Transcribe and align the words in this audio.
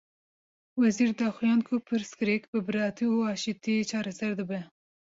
Wezîr, 0.81 1.09
daxuyand 1.19 1.61
ku 1.67 1.73
pirsgirêk 1.87 2.43
bi 2.51 2.59
biratî 2.67 3.05
û 3.15 3.17
aştiyê 3.33 3.83
çareser 3.91 4.31
dibe 4.39 4.59